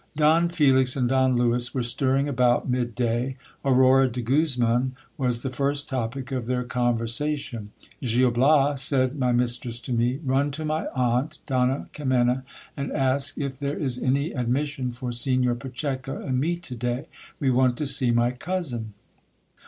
[0.15, 3.37] Don Felix and Don Lewis were stirring about mid day.
[3.63, 7.69] Aurora de Guzman was the first topic of their conversation.
[8.01, 12.41] Gil Bias, said my mistress to me, run to my aunt, Donna Kimena,
[12.75, 17.05] and ask if there is any admission for Signor Pacheco and me to day,
[17.39, 18.95] we want to see my cousin.